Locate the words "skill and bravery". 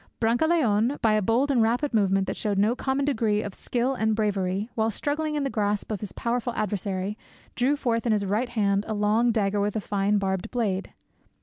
3.53-4.67